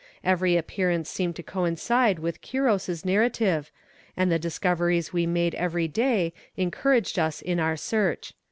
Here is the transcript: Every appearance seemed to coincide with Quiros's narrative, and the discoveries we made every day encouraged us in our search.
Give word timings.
Every 0.23 0.57
appearance 0.57 1.11
seemed 1.11 1.35
to 1.35 1.43
coincide 1.43 2.17
with 2.17 2.41
Quiros's 2.41 3.05
narrative, 3.05 3.71
and 4.17 4.31
the 4.31 4.39
discoveries 4.39 5.13
we 5.13 5.27
made 5.27 5.53
every 5.53 5.87
day 5.87 6.33
encouraged 6.57 7.19
us 7.19 7.39
in 7.39 7.59
our 7.59 7.77
search. 7.77 8.33